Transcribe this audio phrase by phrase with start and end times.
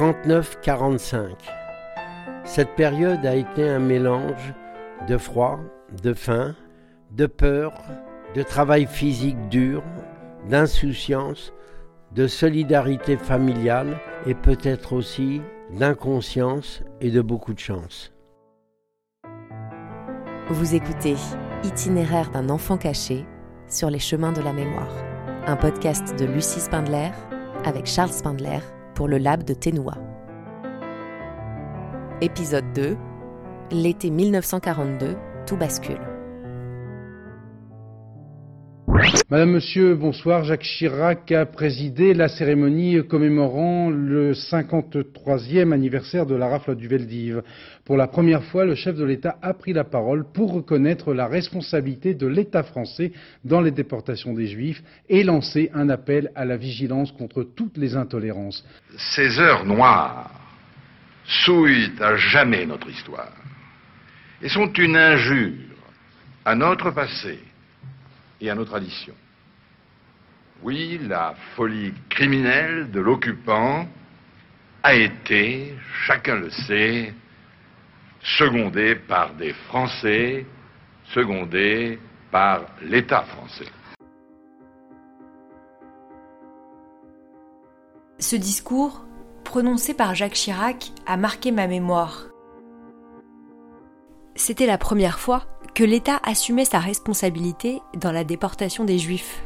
[0.00, 1.34] 39-45.
[2.44, 4.54] Cette période a été un mélange
[5.06, 5.60] de froid,
[6.02, 6.54] de faim,
[7.10, 7.74] de peur,
[8.34, 9.82] de travail physique dur,
[10.48, 11.52] d'insouciance,
[12.14, 15.42] de solidarité familiale et peut-être aussi
[15.78, 18.10] d'inconscience et de beaucoup de chance.
[20.48, 21.16] Vous écoutez
[21.62, 23.26] Itinéraire d'un enfant caché
[23.68, 24.94] sur les chemins de la mémoire,
[25.46, 27.10] un podcast de Lucie Spindler
[27.66, 28.60] avec Charles Spindler
[29.08, 29.94] le Lab de Ténoua.
[32.20, 32.96] Épisode 2
[33.72, 36.09] L'été 1942, tout bascule.
[39.30, 40.44] Madame, Monsieur, bonsoir.
[40.44, 47.42] Jacques Chirac a présidé la cérémonie commémorant le 53e anniversaire de la rafle du Veldiv.
[47.84, 51.26] Pour la première fois, le chef de l'État a pris la parole pour reconnaître la
[51.26, 53.12] responsabilité de l'État français
[53.44, 57.96] dans les déportations des Juifs et lancer un appel à la vigilance contre toutes les
[57.96, 58.64] intolérances.
[58.96, 60.30] Ces heures noires
[61.24, 63.32] souillent à jamais notre histoire
[64.42, 65.52] et sont une injure
[66.44, 67.38] à notre passé
[68.40, 69.14] et à nos traditions.
[70.62, 73.86] Oui, la folie criminelle de l'occupant
[74.82, 75.74] a été,
[76.06, 77.14] chacun le sait,
[78.22, 80.46] secondée par des Français,
[81.14, 81.98] secondée
[82.30, 83.70] par l'État français.
[88.18, 89.04] Ce discours,
[89.44, 92.26] prononcé par Jacques Chirac, a marqué ma mémoire.
[94.34, 95.46] C'était la première fois
[95.80, 99.42] que l'État assumait sa responsabilité dans la déportation des Juifs.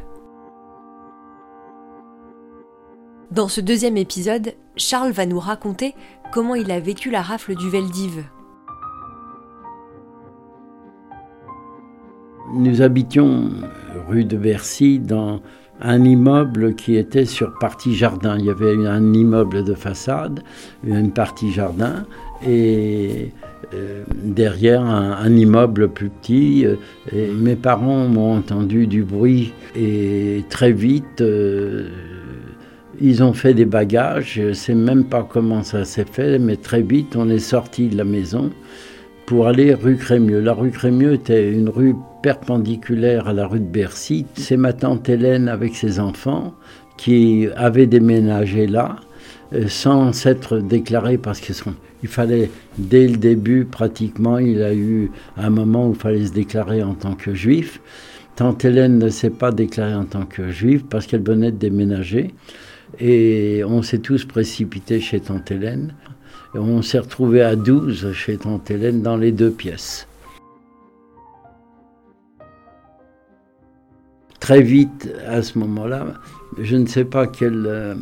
[3.31, 5.95] Dans ce deuxième épisode, Charles va nous raconter
[6.33, 8.25] comment il a vécu la rafle du Veldiv.
[12.53, 13.51] Nous habitions
[14.09, 15.39] rue de Bercy dans
[15.79, 18.37] un immeuble qui était sur partie jardin.
[18.37, 20.43] Il y avait un immeuble de façade,
[20.83, 22.05] une partie jardin,
[22.45, 23.31] et
[23.73, 26.65] euh, derrière un, immeuble plus petit.
[26.65, 26.75] Euh,
[27.33, 31.89] mes parents m'ont entendu du bruit et très vite, euh,
[32.99, 34.33] ils ont fait des bagages.
[34.35, 37.87] Je ne sais même pas comment ça s'est fait, mais très vite, on est sorti
[37.87, 38.51] de la maison
[39.25, 40.39] pour aller rue Crémieux.
[40.39, 44.25] La rue Crémieux était une rue perpendiculaire à la rue de Bercy.
[44.35, 46.53] C'est ma tante Hélène avec ses enfants
[46.97, 48.97] qui avait déménagé là
[49.67, 51.73] sans s'être déclarée parce que sont
[52.05, 56.33] il fallait, dès le début, pratiquement, il a eu un moment où il fallait se
[56.33, 57.81] déclarer en tant que juif.
[58.35, 62.35] Tante Hélène ne s'est pas déclarée en tant que juive parce qu'elle venait de déménager.
[62.99, 65.95] Et on s'est tous précipités chez Tante Hélène.
[66.53, 70.07] Et on s'est retrouvés à 12 chez Tante Hélène dans les deux pièces.
[74.39, 76.05] Très vite, à ce moment-là,
[76.59, 77.95] je ne sais pas quel, euh,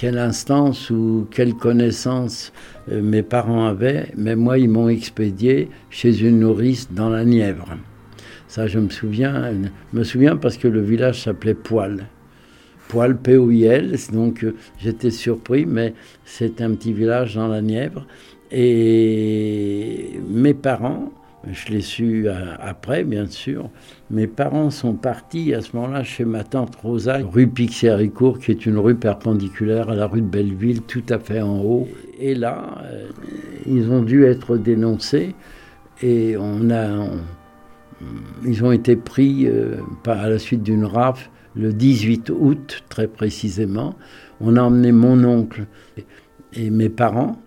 [0.00, 2.54] quelle instance ou quelle connaissance
[2.90, 7.76] euh, mes parents avaient, mais moi, ils m'ont expédié chez une nourrice dans la Nièvre.
[8.48, 9.52] Ça, je me souviens,
[9.92, 12.06] me souviens parce que le village s'appelait Poil.
[12.88, 15.92] Poil, P-O-I-L, donc euh, j'étais surpris, mais
[16.24, 18.06] c'est un petit village dans la Nièvre.
[18.50, 21.12] Et mes parents
[21.48, 23.70] je l'ai su euh, après, bien sûr.
[24.10, 28.66] Mes parents sont partis à ce moment-là chez ma tante Rosa, rue Pixéricourt, qui est
[28.66, 31.88] une rue perpendiculaire à la rue de Belleville, tout à fait en haut.
[32.18, 33.08] Et là, euh,
[33.66, 35.34] ils ont dû être dénoncés
[36.02, 37.08] et on a,
[38.44, 39.76] ils ont été pris euh,
[40.06, 43.94] à la suite d'une rafle le 18 août, très précisément.
[44.40, 45.66] On a emmené mon oncle
[46.52, 47.40] et mes parents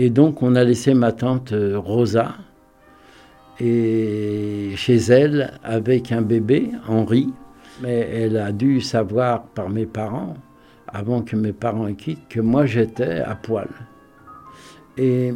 [0.00, 2.36] Et donc on a laissé ma tante euh, Rosa
[3.58, 7.32] et chez elle avec un bébé, Henri.
[7.82, 10.34] Mais elle a dû savoir par mes parents,
[10.86, 13.68] avant que mes parents quittent, que moi j'étais à poil.
[14.96, 15.34] Et,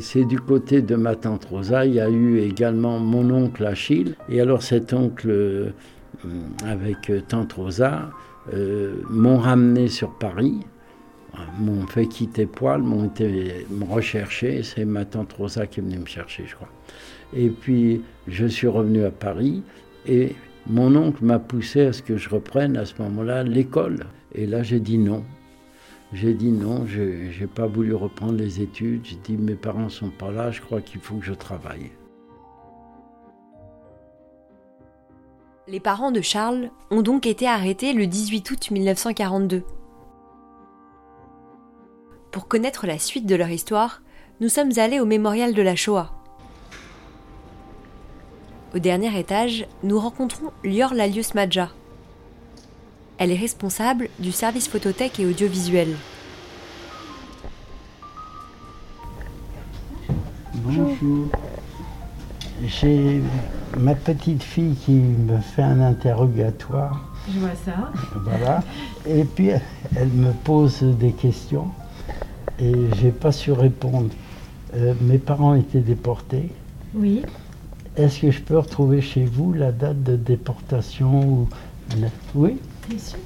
[0.00, 4.14] c'est du côté de ma tante Rosa, il y a eu également mon oncle Achille.
[4.30, 5.72] Et alors cet oncle, euh,
[6.66, 8.08] avec tante Rosa,
[8.54, 10.60] euh, m'ont ramené sur Paris
[11.58, 14.62] m'ont fait quitter Poil, m'ont été me rechercher.
[14.62, 16.68] C'est ma tante Rosa qui est venue me chercher, je crois.
[17.36, 19.62] Et puis, je suis revenu à Paris
[20.06, 20.34] et
[20.66, 24.06] mon oncle m'a poussé à ce que je reprenne à ce moment-là l'école.
[24.34, 25.24] Et là, j'ai dit non.
[26.12, 29.04] J'ai dit non, je n'ai pas voulu reprendre les études.
[29.04, 31.90] J'ai dit mes parents sont pas là, je crois qu'il faut que je travaille.
[35.66, 39.62] Les parents de Charles ont donc été arrêtés le 18 août 1942.
[42.34, 44.02] Pour connaître la suite de leur histoire,
[44.40, 46.10] nous sommes allés au mémorial de la Shoah.
[48.74, 51.70] Au dernier étage, nous rencontrons Lior Lalius Madja.
[53.18, 55.94] Elle est responsable du service photothèque et audiovisuel.
[60.54, 61.28] Bonjour.
[62.64, 63.22] J'ai
[63.78, 67.14] ma petite fille qui me fait un interrogatoire.
[67.32, 67.92] Je vois ça.
[68.24, 68.64] Voilà.
[69.06, 69.50] Et puis
[69.94, 71.70] elle me pose des questions
[72.58, 74.10] et j'ai pas su répondre.
[74.74, 76.50] Euh, mes parents étaient déportés.
[76.94, 77.22] Oui.
[77.96, 81.48] Est-ce que je peux retrouver chez vous la date de déportation ou...
[82.34, 82.58] Oui
[82.88, 83.18] Bien sûr.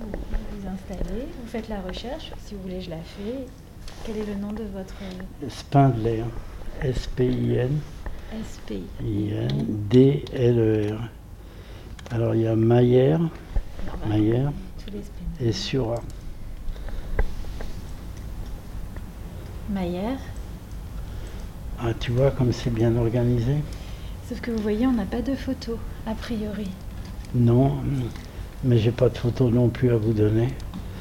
[0.00, 2.32] Vous vous installez, vous faites la recherche.
[2.46, 3.46] Si vous voulez, je la fais.
[4.06, 4.94] Quel est le nom de votre
[5.48, 6.24] Spindler.
[6.82, 7.78] S-P-I-N.
[8.42, 9.66] SPI I-N.
[9.90, 10.98] D-L-E-R.
[12.10, 13.20] Alors il y a Maillère,
[14.08, 15.00] Maillère spin.
[15.40, 16.00] et Sura.
[19.74, 20.18] Maillère.
[21.80, 23.56] Ah, tu vois comme c'est bien organisé
[24.28, 26.68] Sauf que vous voyez, on n'a pas de photo, a priori.
[27.34, 27.72] Non,
[28.62, 30.48] mais j'ai pas de photo non plus à vous donner.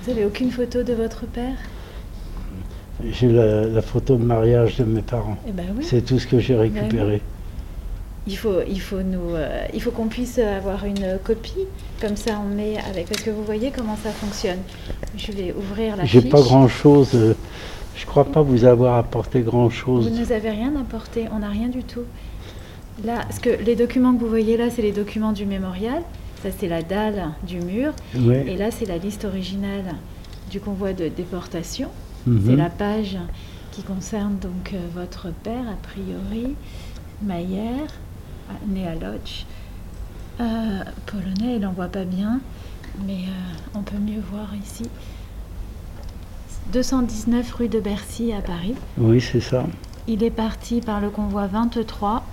[0.03, 1.55] Vous avez aucune photo de votre père?
[3.11, 5.37] J'ai la, la photo de mariage de mes parents.
[5.47, 5.85] Eh ben oui.
[5.87, 7.21] C'est tout ce que j'ai récupéré.
[8.25, 11.67] Il faut, il faut nous, euh, il faut qu'on puisse avoir une copie.
[11.99, 13.07] Comme ça, on met avec.
[13.07, 14.59] Parce que vous voyez comment ça fonctionne.
[15.17, 17.35] Je vais ouvrir la J'ai pas grand chose.
[17.95, 21.25] je crois pas vous avoir apporté grand Vous nous avez rien apporté.
[21.35, 22.03] On n'a rien du tout.
[23.03, 26.01] Là, parce que les documents que vous voyez là, c'est les documents du mémorial.
[26.43, 27.93] Ça, c'est la dalle du mur.
[28.45, 29.95] Et là, c'est la liste originale
[30.51, 31.89] du convoi de déportation.
[32.27, 32.43] Mhm.
[32.45, 33.17] C'est la page
[33.71, 36.55] qui concerne donc euh, votre père, a priori,
[37.23, 37.87] Maillère,
[38.67, 39.45] né à Lodz.
[40.39, 42.39] Euh, polonais, il n'en voit pas bien,
[43.05, 44.83] mais euh, on peut mieux voir ici.
[46.71, 48.75] 219 rue de Bercy à Paris.
[48.97, 49.65] Oui, c'est ça.
[50.07, 52.23] Il est parti par le convoi 23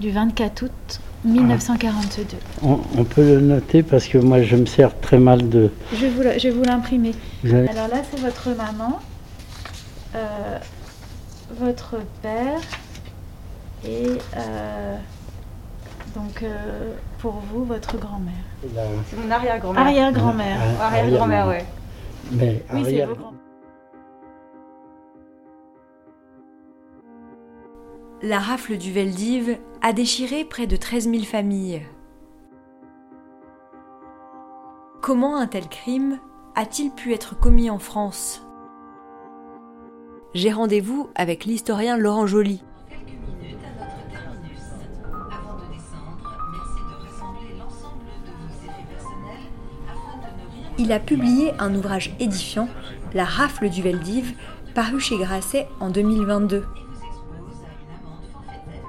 [0.00, 2.36] du 24 août 1942.
[2.62, 5.70] On, on peut le noter parce que moi je me sers très mal de.
[5.92, 7.12] Je vais vous l'imprimer.
[7.44, 8.98] Avez- Alors là, c'est votre maman,
[10.14, 10.58] euh,
[11.60, 12.60] votre père
[13.86, 14.96] et euh,
[16.14, 18.32] donc euh, pour vous, votre grand-mère.
[18.74, 19.82] la- C'est mon arrière-grand-mère.
[19.82, 20.58] Arrière-grand-mère.
[20.80, 21.64] Ah, Arrière-grand-mère, ouais.
[22.32, 23.14] Mais Oui, c'est vos
[28.22, 31.82] La rafle du Veldiv a déchiré près de 13 000 familles.
[35.02, 36.18] Comment un tel crime
[36.54, 38.46] a-t-il pu être commis en France?
[40.32, 42.62] J'ai rendez-vous avec l'historien Laurent Joly.
[50.78, 52.68] Il a publié un ouvrage édifiant,
[53.14, 54.34] La rafle du Veldiv,
[54.74, 56.58] paru chez Grasset en 2022.
[56.58, 58.84] vous expose à une amende forfaitaire.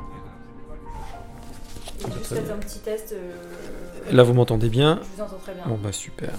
[2.18, 3.14] Juste faites un petit test.
[3.14, 5.64] euh, Là, vous m'entendez bien Je vous entends très bien.
[5.68, 6.32] Bon, bah super.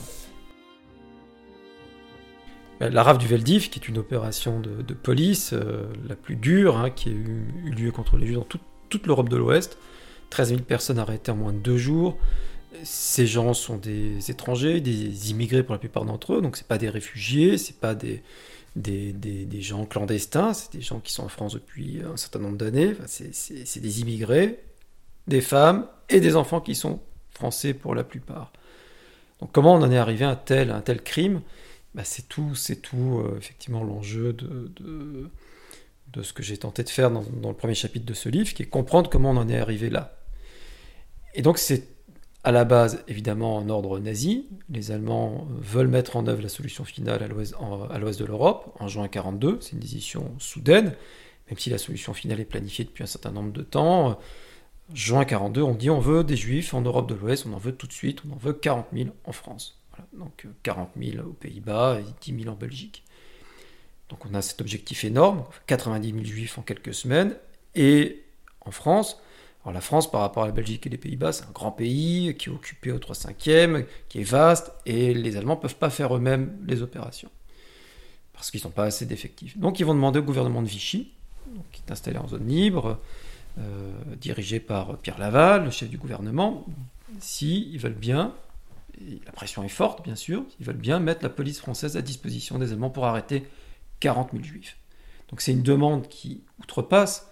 [2.81, 6.35] Bah, La rafle du Veldiv, qui est une opération de, de police euh, la plus
[6.37, 9.37] dure, hein, qui a eu, eu lieu contre les Juifs dans toute- toute l'Europe de
[9.37, 9.79] l'Ouest.
[10.31, 12.17] 13 000 personnes arrêtées en moins de deux jours.
[12.85, 16.79] Ces gens sont des étrangers, des immigrés pour la plupart d'entre eux, donc c'est pas
[16.79, 18.23] des réfugiés, c'est pas des,
[18.77, 22.59] des, des- gens clandestins, c'est des gens qui sont en France depuis un certain nombre
[22.59, 22.93] d'années.
[22.93, 24.61] Enfin, c'est- des immigrés,
[25.29, 27.01] des femmes et des enfants qui sont
[27.33, 28.53] français pour la plupart.
[29.41, 31.43] Donc comment on en est arrivé à un tel, un tel crime?
[31.95, 35.31] Bah, C'est tout, c'est tout euh, effectivement l'enjeu de, de,
[36.15, 38.55] de ce que j'ai tenté de faire dans, dans le premier chapitre de ce livre,
[38.55, 40.17] qui est comprendre comment on en est arrivé là.
[41.35, 41.89] Et donc c'est
[42.47, 44.47] à la base évidemment en ordre nazi.
[44.71, 47.27] Les Allemands euh, veulent mettre en œuvre la solution finale à
[47.99, 49.59] l'ouest de l'Europe en juin 42.
[49.61, 50.95] C'est une décision soudaine,
[51.51, 54.21] même si la solution finale est planifiée depuis un certain nombre de temps.
[54.95, 57.75] Juin 42, on dit on veut des juifs en Europe de l'Ouest, on en veut
[57.75, 59.83] tout de suite, on en veut 40 000 en France.
[60.13, 63.03] Donc euh, 40 000 aux Pays-Bas et 10 000 en Belgique.
[64.09, 67.35] Donc on a cet objectif énorme, 90 000 juifs en quelques semaines.
[67.75, 68.23] Et
[68.61, 69.21] en France,
[69.73, 72.49] la France par rapport à la Belgique et les Pays-Bas, c'est un grand pays qui
[72.49, 75.91] est occupé au 3 5 e qui est vaste, et les Allemands ne peuvent pas
[75.91, 77.31] faire eux-mêmes les opérations.
[78.33, 79.59] Parce qu'ils n'ont pas assez d'effectifs.
[79.59, 81.13] Donc ils vont demander au gouvernement de Vichy,
[81.73, 83.01] qui est installé en zone libre,
[83.59, 86.67] euh, dirigé par Pierre Laval, le chef du gouvernement,
[87.21, 88.35] si ils veulent bien,
[89.01, 92.03] et la pression est forte bien sûr, ils veulent bien mettre la police française à
[92.03, 93.47] disposition des Allemands pour arrêter
[94.01, 94.77] 40 000 juifs.
[95.31, 97.29] Donc c'est une demande qui outrepasse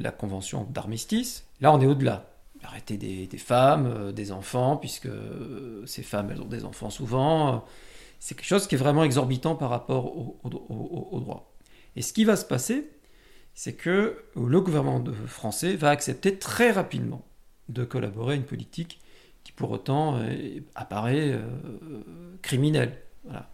[0.00, 1.46] la convention d'armistice.
[1.60, 2.30] Là on est au-delà.
[2.62, 7.54] Arrêter des, femmes, euh, des enfants, puisque euh, ces femmes elles ont des enfants souvent.
[7.54, 7.58] euh,
[8.18, 11.40] C'est quelque chose qui est vraiment exorbitant par rapport au, au-.
[11.94, 12.90] Et ce qui va se passer,
[13.54, 17.24] c'est que le gouvernement français va accepter très rapidement
[17.68, 19.00] de collaborer à une politique
[19.44, 20.20] qui pour autant
[20.74, 21.40] apparaît euh,
[22.42, 22.98] criminel.
[23.24, 23.48] Voilà.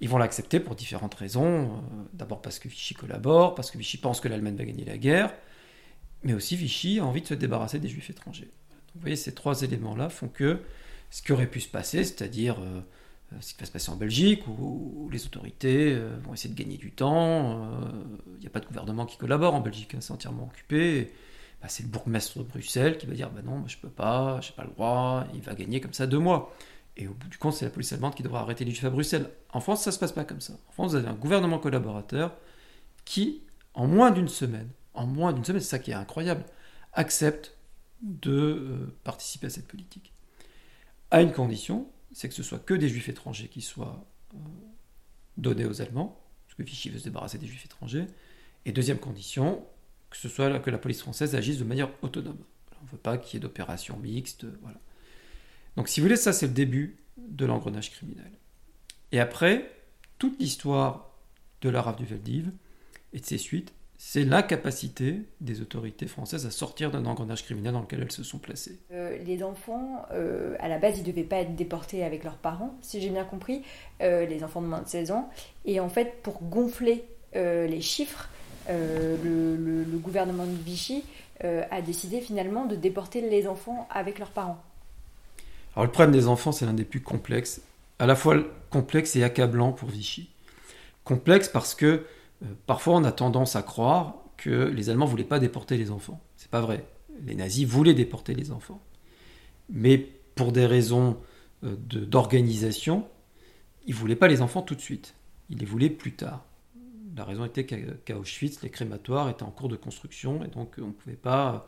[0.00, 1.74] Ils vont l'accepter pour différentes raisons.
[1.74, 1.78] Euh,
[2.12, 5.34] D'abord parce que Vichy collabore, parce que Vichy pense que l'Allemagne va gagner la guerre,
[6.22, 8.50] mais aussi Vichy a envie de se débarrasser des juifs étrangers.
[8.94, 10.60] Vous voyez, ces trois éléments-là font que
[11.10, 12.80] ce qui aurait pu se passer, c'est-à-dire euh,
[13.40, 16.76] ce qui va se passer en Belgique, où, les autorités euh, vont essayer de gagner
[16.76, 17.88] du temps, euh,
[18.36, 21.12] il n'y a pas de gouvernement qui collabore en Belgique, hein, c'est entièrement occupé.
[21.62, 24.40] Bah, c'est le bourgmestre de Bruxelles qui va dire bah non, moi, je peux pas,
[24.40, 26.54] j'ai pas le droit, il va gagner comme ça deux mois.
[26.96, 28.90] Et au bout du compte, c'est la police allemande qui devra arrêter les juifs à
[28.90, 29.30] Bruxelles.
[29.50, 30.54] En France, ça se passe pas comme ça.
[30.68, 32.36] En France, vous avez un gouvernement collaborateur
[33.04, 33.42] qui,
[33.74, 36.44] en moins d'une semaine, en moins d'une semaine, c'est ça qui est incroyable,
[36.92, 37.56] accepte
[38.02, 40.12] de euh, participer à cette politique.
[41.10, 44.04] À une condition, c'est que ce soit que des juifs étrangers qui soient
[44.34, 44.38] euh,
[45.36, 48.06] donnés aux Allemands, parce que Vichy veut se débarrasser des juifs étrangers.
[48.64, 49.64] Et deuxième condition,
[50.10, 52.38] que ce soit que la police française agisse de manière autonome.
[52.80, 54.46] On ne veut pas qu'il y ait d'opérations mixtes.
[54.62, 54.78] Voilà.
[55.76, 58.30] Donc si vous voulez, ça c'est le début de l'engrenage criminel.
[59.12, 59.70] Et après,
[60.18, 61.10] toute l'histoire
[61.62, 62.50] de la rafle du Veldiv
[63.12, 63.72] et de ses suites,
[64.02, 68.38] c'est l'incapacité des autorités françaises à sortir d'un engrenage criminel dans lequel elles se sont
[68.38, 68.78] placées.
[68.92, 72.38] Euh, les enfants, euh, à la base, ils ne devaient pas être déportés avec leurs
[72.38, 73.62] parents, si j'ai bien compris,
[74.00, 75.28] euh, les enfants de moins de 16 ans.
[75.66, 78.30] Et en fait, pour gonfler les chiffres,
[78.68, 81.04] le, gouvernement de Vichy
[81.42, 84.60] a décidé finalement de déporter les enfants avec leurs parents.
[85.74, 87.62] Alors le problème des enfants, c'est l'un des plus complexes,
[87.98, 88.36] à la fois
[88.70, 90.30] complexe et accablant pour Vichy.
[91.04, 91.86] Complexe parce que
[92.42, 96.20] euh, parfois on a tendance à croire que les Allemands voulaient pas déporter les enfants.
[96.36, 96.84] C'est pas vrai.
[97.24, 98.82] Les nazis voulaient déporter les enfants.
[99.68, 99.98] Mais
[100.34, 101.18] pour des raisons
[101.64, 103.06] euh, de- d'organisation,
[103.86, 105.14] ils voulaient pas les enfants tout de suite.
[105.50, 106.44] Ils les voulaient plus tard.
[107.16, 110.86] La raison était qu'à Auschwitz, les crématoires étaient en cours de construction et donc on
[110.86, 111.66] ne pouvait pas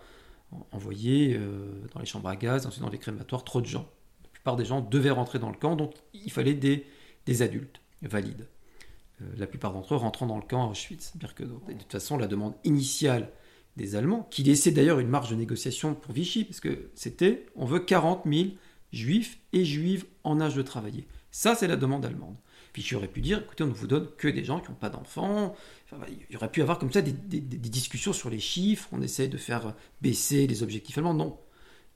[0.71, 3.89] envoyer euh, dans les chambres à gaz, ensuite dans les crématoires, trop de gens.
[4.25, 6.87] La plupart des gens devaient rentrer dans le camp, donc il fallait des,
[7.27, 8.47] des adultes valides.
[9.21, 11.63] Euh, la plupart d'entre eux rentrant dans le camp à Auschwitz, Birkenau.
[11.69, 13.31] Et de toute façon, la demande initiale
[13.77, 17.65] des Allemands, qui laissait d'ailleurs une marge de négociation pour Vichy, parce que c'était on
[17.65, 18.51] veut 40 000
[18.93, 21.07] juifs et juives en âge de travailler.
[21.31, 22.37] Ça, c'est la demande allemande.
[22.75, 24.89] Vichy aurait pu dire écoutez, on ne vous donne que des gens qui n'ont pas
[24.89, 25.55] d'enfants.
[25.91, 29.29] Enfin, il y aurait pu avoir comme ça des, discussions sur les chiffres, on essaie
[29.29, 31.15] de faire baisser les objectifs allemands.
[31.15, 31.39] Non.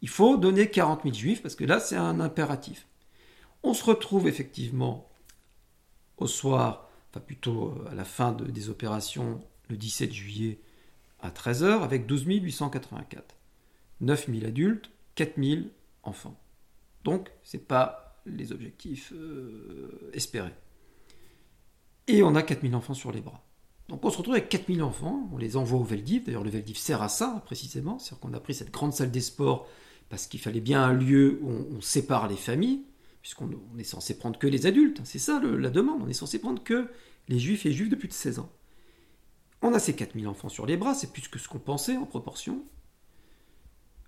[0.03, 2.87] Il faut donner 40 000 juifs, parce que là, c'est un impératif.
[3.63, 5.09] On se retrouve effectivement
[6.19, 10.61] au soir, enfin plutôt euh, à la fin de- des opérations, le 17 juillet
[11.21, 13.37] à 13h, avec 12 884.
[14.03, 15.63] 9 000 adultes, 4 000
[16.03, 16.39] enfants.
[17.05, 20.53] Donc, ce n'est pas les objectifs euh, espérés.
[22.09, 23.45] Et on a 4 000 enfants sur les bras.
[23.89, 26.51] Donc on se retrouve avec 4 000 enfants, on les envoie au Veldiv, d'ailleurs le
[26.51, 29.69] Veldiv sert à ça précisément, c'est-à-dire qu'on a pris cette grande salle des sports
[30.09, 32.85] parce qu'il fallait bien un lieu où on, sépare les familles,
[33.23, 36.39] puisqu'on on est censé prendre que les adultes, c'est ça la demande, on est censé
[36.39, 36.89] prendre que
[37.29, 38.51] les juifs et les juifs de plus de 16 ans.
[39.63, 42.07] On a ces 4000 enfants sur les bras, c'est plus que ce qu'on pensait en
[42.07, 42.65] proportion.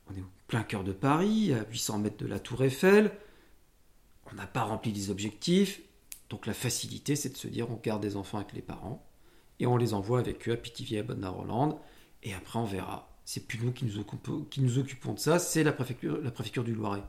[0.08, 3.12] On est au plein cœur de Paris, à 800 mètres de la Tour Eiffel.
[4.30, 5.80] On n'a pas rempli les objectifs.
[6.30, 9.04] Donc la facilité, c'est de se dire on garde des enfants avec les parents
[9.60, 11.76] et on les envoie avec eux à Pithiviers, à Bonne-Hollande.
[12.22, 13.08] Et après, on verra.
[13.24, 17.02] C'est plus nous qui nous, occupons, de ça, c'est la préfecture, la préfecture du Loiret.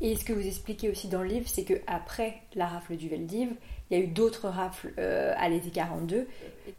[0.00, 3.08] Et ce que vous expliquez aussi dans le livre, c'est que après la rafle du
[3.08, 3.50] Veldiv,
[3.90, 6.26] il y a eu d'autres rafles euh, à l'été 42.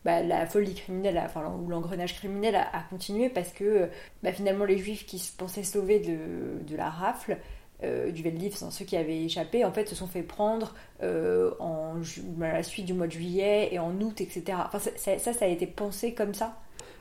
[0.03, 3.89] Bah, la folie criminelle, enfin, ou l'engrenage criminel a, continué parce que
[4.23, 7.37] bah, finalement les juifs qui se pensaient sauvés de la rafle
[7.83, 11.95] euh, du Veldiv, ceux qui avaient échappé, en fait se sont fait prendre euh, en,
[12.41, 14.57] à la suite du mois de juillet et en août, etc.
[14.65, 16.59] Enfin, ça, ça, a été pensé comme ça?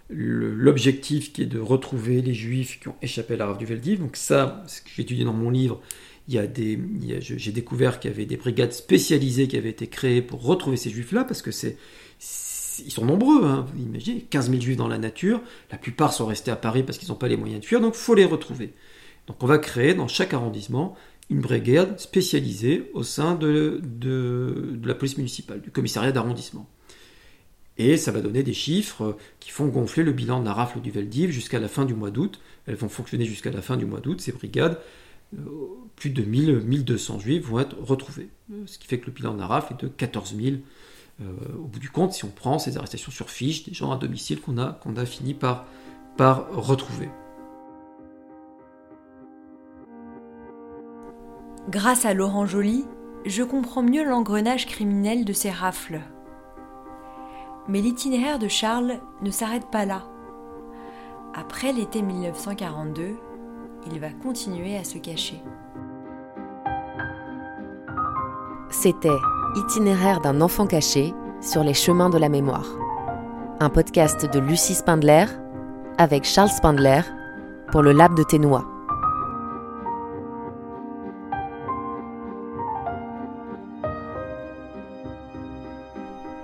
[0.09, 4.01] L'objectif qui est de retrouver les juifs qui ont échappé à la rafle du Veldiv.
[4.01, 5.81] Donc ça, ce que j'ai étudié dans mon livre,
[6.27, 6.79] il y a des,
[7.21, 10.91] j'ai découvert qu'il y avait des brigades spécialisées qui avaient été créées pour retrouver ces
[10.91, 11.77] juifs-là, parce que c'est-
[12.85, 13.67] ils sont nombreux, hein.
[13.75, 16.99] vous imaginez, 15 000 juifs dans la nature, la plupart sont restés à Paris parce
[16.99, 18.73] qu'ils n'ont pas les moyens de fuir, donc il faut les retrouver.
[19.27, 20.97] Donc on va créer dans chaque arrondissement
[21.31, 23.81] une brigade spécialisée au sein de,
[24.85, 26.69] la police municipale, du commissariat d'arrondissement.
[27.79, 30.91] Et ça va donner des chiffres qui font gonfler le bilan de la rafle du
[30.91, 32.41] Veldiv jusqu'à la fin du mois d'août.
[32.67, 34.79] Elles vont fonctionner jusqu'à la fin du mois d'août, ces brigades.
[35.35, 35.39] Euh,
[35.95, 38.29] plus de 1000, 1200 juifs vont être retrouvés.
[38.53, 40.57] Euh, Ce qui fait que le bilan de la rafle est de 14 000
[41.23, 41.25] euh,
[41.59, 44.41] au bout du compte, si on prend ces arrestations sur fiche, des gens à domicile
[44.41, 45.67] qu'on a, fini par
[46.19, 47.09] retrouver.
[51.71, 52.85] Grâce à Laurent Joly,
[53.25, 56.01] je comprends mieux l'engrenage criminel de ces rafles.
[57.69, 60.03] Mais l'itinéraire de Charles ne s'arrête pas là.
[61.33, 63.15] Après l'été 1942,
[63.87, 65.41] il va continuer à se cacher.
[68.71, 69.09] C'était
[69.55, 72.67] Itinéraire d'un enfant caché sur les chemins de la mémoire.
[73.61, 75.27] Un podcast de Lucie Spindler
[75.99, 77.03] avec Charles Spindler
[77.71, 78.80] pour le Lab de Ténois.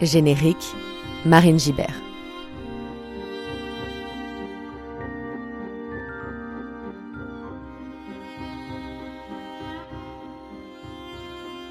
[0.00, 0.74] Générique,
[1.24, 2.05] Marine Gibert.